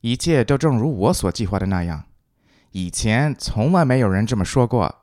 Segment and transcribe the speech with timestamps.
[0.00, 2.04] 一切都正如我所计划的那样。
[2.70, 4.94] 以前从来没有人这么说过。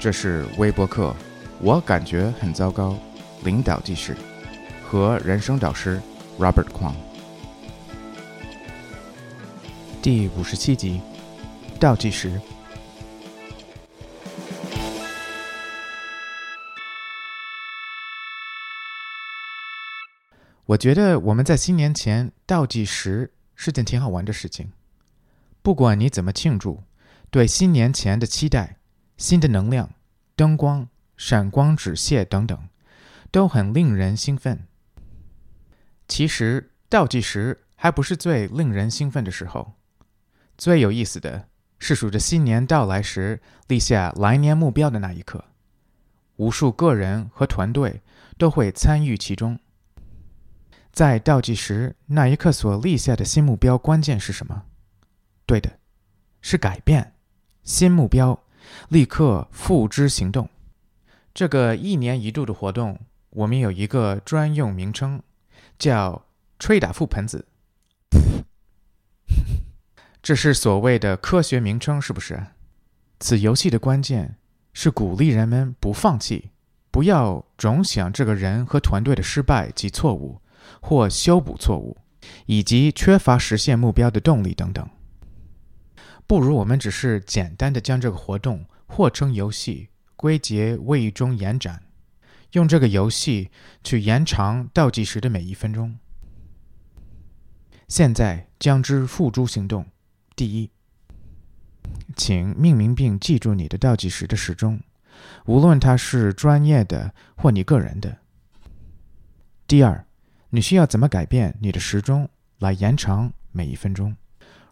[0.00, 1.14] 这是微博课，
[1.60, 2.96] 我感觉很糟糕。
[3.44, 4.16] 领导记事
[4.84, 6.00] 和人生导师
[6.38, 6.94] Robert Kwong，
[10.00, 11.00] 第五十七集
[11.78, 12.40] 倒计时。
[20.72, 24.72] 我觉得我们在新年前倒计时是件挺好玩的事情。
[25.60, 26.82] 不管你怎么庆祝，
[27.30, 28.78] 对新年前的期待、
[29.18, 29.90] 新的能量、
[30.34, 32.58] 灯光、闪光纸屑等等，
[33.30, 34.66] 都很令人兴奋。
[36.08, 39.74] 其实倒计时还不是最令人兴奋的时候，
[40.56, 45.44] 最有意思的是数着新年到来时立下来年目标的那一刻。
[46.36, 48.00] 无数个人和团队
[48.38, 49.58] 都会参与其中。
[50.92, 54.64] 在倒计时那一刻所立下的新目标，关键是什么？
[55.46, 55.78] 对的，
[56.42, 57.14] 是改变。
[57.64, 58.38] 新目标，
[58.90, 60.50] 立刻付之行动。
[61.32, 65.22] 这个一年一度的活动，我们有一个专用名称，
[65.78, 66.26] 叫
[66.60, 67.46] “吹打覆盆子”。
[70.22, 72.48] 这是所谓的科学名称，是不是？
[73.18, 74.36] 此游戏的关键
[74.74, 76.50] 是鼓励人们不放弃，
[76.90, 80.40] 不要总想这个人和团队的失败及错误。
[80.80, 81.96] 或修补错误，
[82.46, 84.88] 以及缺乏实现目标的动力等等，
[86.26, 91.82] 不如我们只是简单的将这个活动或称游戏归结为一种延展，
[92.52, 93.50] 用这个游戏
[93.82, 95.98] 去延长倒计时的每一分钟。
[97.88, 99.86] 现在将之付诸行动。
[100.34, 100.70] 第一，
[102.16, 104.80] 请命名并记住你的倒计时的时钟，
[105.46, 108.18] 无论它是专业的或你个人的。
[109.66, 110.06] 第二。
[110.54, 114.14] 你需要怎么改变你的时钟来延长每一分钟？